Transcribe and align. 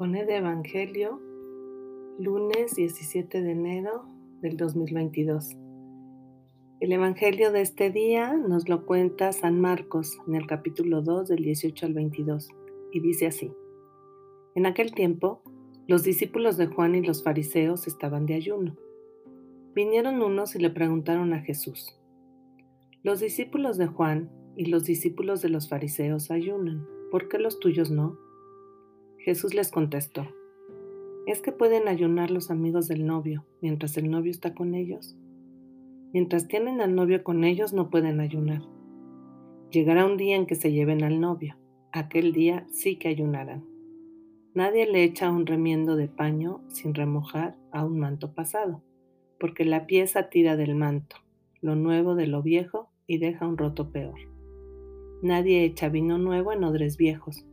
con 0.00 0.14
el 0.14 0.30
Evangelio, 0.30 1.20
lunes 2.18 2.74
17 2.74 3.42
de 3.42 3.50
enero 3.50 4.06
del 4.40 4.56
2022. 4.56 5.58
El 6.80 6.92
Evangelio 6.92 7.52
de 7.52 7.60
este 7.60 7.90
día 7.90 8.32
nos 8.32 8.66
lo 8.66 8.86
cuenta 8.86 9.30
San 9.32 9.60
Marcos 9.60 10.16
en 10.26 10.36
el 10.36 10.46
capítulo 10.46 11.02
2 11.02 11.28
del 11.28 11.42
18 11.42 11.84
al 11.84 11.92
22 11.92 12.48
y 12.92 13.00
dice 13.00 13.26
así. 13.26 13.52
En 14.54 14.64
aquel 14.64 14.94
tiempo, 14.94 15.42
los 15.86 16.02
discípulos 16.02 16.56
de 16.56 16.68
Juan 16.68 16.94
y 16.94 17.02
los 17.02 17.22
fariseos 17.22 17.86
estaban 17.86 18.24
de 18.24 18.36
ayuno. 18.36 18.76
Vinieron 19.74 20.22
unos 20.22 20.56
y 20.56 20.60
le 20.60 20.70
preguntaron 20.70 21.34
a 21.34 21.40
Jesús, 21.40 21.94
los 23.02 23.20
discípulos 23.20 23.76
de 23.76 23.88
Juan 23.88 24.30
y 24.56 24.64
los 24.64 24.84
discípulos 24.84 25.42
de 25.42 25.50
los 25.50 25.68
fariseos 25.68 26.30
ayunan, 26.30 26.86
¿por 27.10 27.28
qué 27.28 27.38
los 27.38 27.60
tuyos 27.60 27.90
no? 27.90 28.29
Jesús 29.24 29.52
les 29.52 29.70
contestó, 29.70 30.26
¿es 31.26 31.42
que 31.42 31.52
pueden 31.52 31.88
ayunar 31.88 32.30
los 32.30 32.50
amigos 32.50 32.88
del 32.88 33.04
novio 33.04 33.44
mientras 33.60 33.98
el 33.98 34.10
novio 34.10 34.30
está 34.30 34.54
con 34.54 34.74
ellos? 34.74 35.14
Mientras 36.14 36.48
tienen 36.48 36.80
al 36.80 36.94
novio 36.94 37.22
con 37.22 37.44
ellos 37.44 37.74
no 37.74 37.90
pueden 37.90 38.20
ayunar. 38.20 38.62
Llegará 39.70 40.06
un 40.06 40.16
día 40.16 40.36
en 40.36 40.46
que 40.46 40.54
se 40.54 40.72
lleven 40.72 41.04
al 41.04 41.20
novio. 41.20 41.58
Aquel 41.92 42.32
día 42.32 42.66
sí 42.70 42.96
que 42.96 43.08
ayunarán. 43.08 43.66
Nadie 44.54 44.86
le 44.86 45.04
echa 45.04 45.30
un 45.30 45.44
remiendo 45.44 45.96
de 45.96 46.08
paño 46.08 46.62
sin 46.68 46.94
remojar 46.94 47.58
a 47.72 47.84
un 47.84 47.98
manto 47.98 48.32
pasado, 48.32 48.82
porque 49.38 49.66
la 49.66 49.86
pieza 49.86 50.30
tira 50.30 50.56
del 50.56 50.74
manto, 50.74 51.16
lo 51.60 51.76
nuevo 51.76 52.14
de 52.14 52.26
lo 52.26 52.42
viejo 52.42 52.90
y 53.06 53.18
deja 53.18 53.46
un 53.46 53.58
roto 53.58 53.92
peor. 53.92 54.18
Nadie 55.22 55.62
echa 55.62 55.90
vino 55.90 56.16
nuevo 56.16 56.52
en 56.52 56.64
odres 56.64 56.96
viejos, 56.96 57.44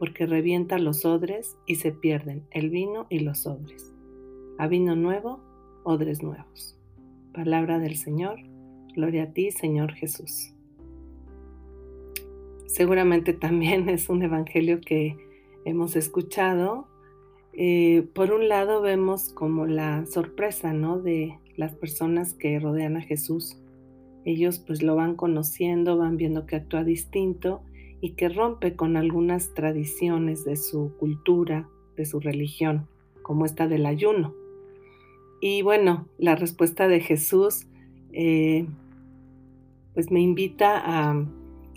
porque 0.00 0.24
revienta 0.24 0.78
los 0.78 1.04
odres 1.04 1.58
y 1.66 1.74
se 1.74 1.92
pierden 1.92 2.46
el 2.50 2.70
vino 2.70 3.06
y 3.10 3.18
los 3.18 3.46
odres. 3.46 3.92
A 4.56 4.66
vino 4.66 4.96
nuevo, 4.96 5.40
odres 5.84 6.22
nuevos. 6.22 6.78
Palabra 7.34 7.78
del 7.78 7.96
Señor, 7.96 8.40
gloria 8.96 9.24
a 9.24 9.32
ti, 9.34 9.50
Señor 9.50 9.92
Jesús. 9.92 10.54
Seguramente 12.64 13.34
también 13.34 13.88
es 13.90 14.08
un 14.08 14.22
evangelio 14.22 14.80
que 14.80 15.18
hemos 15.66 15.94
escuchado. 15.96 16.88
Eh, 17.52 18.08
por 18.14 18.32
un 18.32 18.48
lado 18.48 18.80
vemos 18.80 19.34
como 19.34 19.66
la 19.66 20.06
sorpresa, 20.06 20.72
¿no? 20.72 20.98
De 20.98 21.38
las 21.56 21.74
personas 21.74 22.32
que 22.32 22.58
rodean 22.58 22.96
a 22.96 23.02
Jesús. 23.02 23.60
Ellos 24.24 24.60
pues 24.60 24.82
lo 24.82 24.96
van 24.96 25.14
conociendo, 25.14 25.98
van 25.98 26.16
viendo 26.16 26.46
que 26.46 26.56
actúa 26.56 26.84
distinto 26.84 27.60
y 28.00 28.12
que 28.12 28.28
rompe 28.28 28.76
con 28.76 28.96
algunas 28.96 29.54
tradiciones 29.54 30.44
de 30.44 30.56
su 30.56 30.96
cultura, 30.98 31.68
de 31.96 32.04
su 32.06 32.20
religión, 32.20 32.88
como 33.22 33.44
esta 33.44 33.68
del 33.68 33.86
ayuno. 33.86 34.34
Y 35.40 35.62
bueno, 35.62 36.06
la 36.18 36.36
respuesta 36.36 36.88
de 36.88 37.00
Jesús 37.00 37.66
eh, 38.12 38.66
pues 39.94 40.10
me 40.10 40.20
invita 40.20 40.80
a 40.84 41.26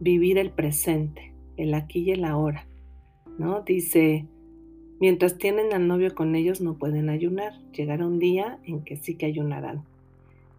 vivir 0.00 0.38
el 0.38 0.50
presente, 0.50 1.32
el 1.56 1.74
aquí 1.74 2.00
y 2.00 2.10
el 2.12 2.24
ahora, 2.24 2.66
¿no? 3.38 3.62
Dice, 3.62 4.26
mientras 5.00 5.38
tienen 5.38 5.72
al 5.72 5.86
novio 5.86 6.14
con 6.14 6.34
ellos 6.34 6.60
no 6.60 6.78
pueden 6.78 7.10
ayunar, 7.10 7.54
llegará 7.72 8.06
un 8.06 8.18
día 8.18 8.58
en 8.64 8.82
que 8.84 8.96
sí 8.96 9.14
que 9.14 9.26
ayunarán. 9.26 9.84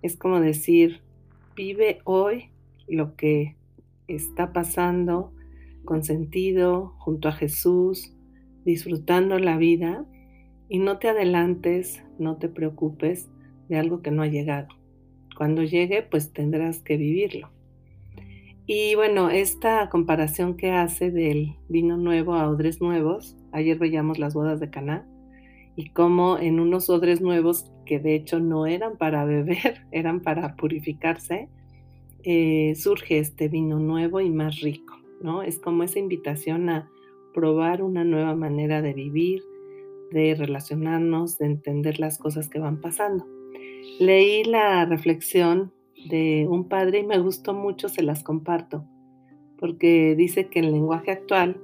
Es 0.01 0.15
como 0.15 0.39
decir, 0.39 1.01
vive 1.55 1.99
hoy 2.03 2.49
lo 2.87 3.15
que 3.15 3.55
está 4.07 4.53
pasando, 4.53 5.31
con 5.89 6.03
sentido, 6.03 6.93
junto 6.99 7.29
a 7.29 7.31
Jesús, 7.31 8.13
disfrutando 8.63 9.39
la 9.39 9.57
vida 9.57 10.05
y 10.67 10.77
no 10.77 10.99
te 10.99 11.09
adelantes, 11.09 12.03
no 12.19 12.37
te 12.37 12.47
preocupes 12.47 13.27
de 13.69 13.79
algo 13.79 14.03
que 14.03 14.11
no 14.11 14.21
ha 14.21 14.27
llegado. 14.27 14.67
Cuando 15.35 15.63
llegue, 15.63 16.03
pues 16.03 16.31
tendrás 16.31 16.77
que 16.83 16.95
vivirlo. 16.95 17.49
Y 18.67 18.93
bueno, 18.93 19.31
esta 19.31 19.89
comparación 19.89 20.57
que 20.57 20.69
hace 20.69 21.09
del 21.09 21.55
vino 21.69 21.97
nuevo 21.97 22.35
a 22.35 22.47
odres 22.47 22.81
nuevos, 22.81 23.35
ayer 23.51 23.79
veíamos 23.79 24.19
las 24.19 24.35
bodas 24.35 24.59
de 24.59 24.69
Caná 24.69 25.07
y 25.75 25.89
cómo 25.89 26.37
en 26.37 26.59
unos 26.59 26.91
odres 26.91 27.19
nuevos 27.19 27.71
que 27.87 27.99
de 27.99 28.13
hecho 28.13 28.39
no 28.39 28.67
eran 28.67 28.95
para 28.97 29.25
beber, 29.25 29.87
eran 29.91 30.21
para 30.21 30.55
purificarse, 30.55 31.49
eh, 32.21 32.75
surge 32.75 33.17
este 33.17 33.47
vino 33.47 33.79
nuevo 33.79 34.21
y 34.21 34.29
más 34.29 34.61
rico. 34.61 34.98
Es 35.45 35.59
como 35.59 35.83
esa 35.83 35.99
invitación 35.99 36.69
a 36.69 36.89
probar 37.33 37.83
una 37.83 38.03
nueva 38.03 38.35
manera 38.35 38.81
de 38.81 38.93
vivir, 38.93 39.43
de 40.11 40.33
relacionarnos, 40.33 41.37
de 41.37 41.45
entender 41.45 41.99
las 41.99 42.17
cosas 42.17 42.49
que 42.49 42.59
van 42.59 42.79
pasando. 42.79 43.27
Leí 43.99 44.43
la 44.43 44.85
reflexión 44.85 45.73
de 46.09 46.47
un 46.49 46.69
padre 46.69 46.99
y 46.99 47.05
me 47.05 47.19
gustó 47.19 47.53
mucho, 47.53 47.89
se 47.89 48.01
las 48.01 48.23
comparto, 48.23 48.85
porque 49.57 50.15
dice 50.15 50.47
que 50.47 50.59
el 50.59 50.71
lenguaje 50.71 51.11
actual 51.11 51.61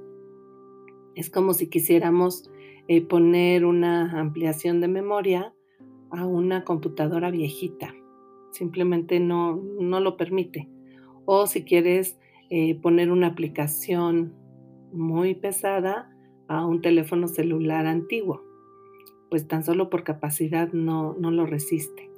es 1.14 1.30
como 1.30 1.54
si 1.54 1.68
quisiéramos 1.68 2.50
eh, 2.88 3.00
poner 3.00 3.64
una 3.64 4.20
ampliación 4.20 4.80
de 4.80 4.88
memoria 4.88 5.54
a 6.10 6.26
una 6.26 6.62
computadora 6.64 7.30
viejita. 7.30 7.94
Simplemente 8.52 9.18
no, 9.18 9.56
no 9.56 10.00
lo 10.00 10.16
permite. 10.16 10.68
O 11.24 11.46
si 11.46 11.64
quieres 11.64 12.18
eh, 12.50 12.74
poner 12.80 13.10
una 13.10 13.28
aplicación 13.28 14.34
muy 14.92 15.34
pesada 15.34 16.10
a 16.48 16.64
un 16.64 16.80
teléfono 16.80 17.28
celular 17.28 17.86
antiguo, 17.86 18.42
pues 19.30 19.48
tan 19.48 19.64
solo 19.64 19.90
por 19.90 20.04
capacidad 20.04 20.72
no, 20.72 21.14
no 21.18 21.30
lo 21.30 21.46
resiste. 21.46 22.10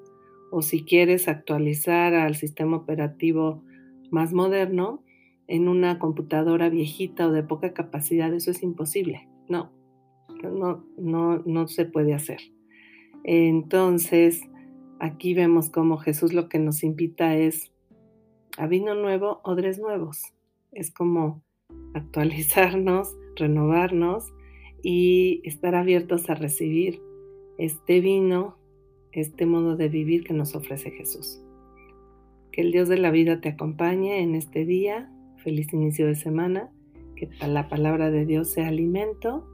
O 0.50 0.62
si 0.62 0.84
quieres 0.84 1.28
actualizar 1.28 2.14
al 2.14 2.34
sistema 2.34 2.76
operativo 2.76 3.62
más 4.10 4.32
moderno 4.32 5.02
en 5.46 5.68
una 5.68 5.98
computadora 5.98 6.68
viejita 6.68 7.28
o 7.28 7.32
de 7.32 7.42
poca 7.42 7.72
capacidad, 7.72 8.32
eso 8.34 8.50
es 8.50 8.62
imposible. 8.62 9.28
No, 9.48 9.72
no, 10.42 10.84
no, 10.98 11.38
no 11.44 11.68
se 11.68 11.86
puede 11.86 12.14
hacer. 12.14 12.40
Entonces, 13.24 14.42
aquí 15.00 15.34
vemos 15.34 15.70
cómo 15.70 15.96
Jesús 15.96 16.32
lo 16.32 16.48
que 16.48 16.58
nos 16.58 16.82
invita 16.82 17.34
es 17.34 17.72
a 18.58 18.66
vino 18.66 18.94
nuevo, 18.94 19.40
odres 19.44 19.78
nuevos. 19.78 20.20
Es 20.72 20.90
como 20.90 21.42
actualizarnos, 21.94 23.16
renovarnos 23.36 24.32
y 24.82 25.40
estar 25.44 25.74
abiertos 25.74 26.28
a 26.28 26.34
recibir 26.34 27.00
este 27.56 28.00
vino, 28.00 28.56
este 29.12 29.46
modo 29.46 29.76
de 29.76 29.88
vivir 29.88 30.24
que 30.24 30.34
nos 30.34 30.54
ofrece 30.54 30.90
Jesús. 30.90 31.40
Que 32.52 32.62
el 32.62 32.72
Dios 32.72 32.88
de 32.88 32.98
la 32.98 33.10
vida 33.10 33.40
te 33.40 33.50
acompañe 33.50 34.20
en 34.20 34.34
este 34.34 34.64
día. 34.64 35.10
Feliz 35.38 35.72
inicio 35.72 36.06
de 36.06 36.16
semana. 36.16 36.70
Que 37.16 37.28
la 37.46 37.68
palabra 37.68 38.10
de 38.10 38.26
Dios 38.26 38.50
sea 38.50 38.68
alimento 38.68 39.46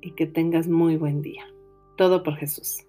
y 0.00 0.12
que 0.12 0.26
tengas 0.26 0.68
muy 0.68 0.96
buen 0.96 1.22
día. 1.22 1.44
Todo 1.96 2.22
por 2.22 2.36
Jesús. 2.36 2.87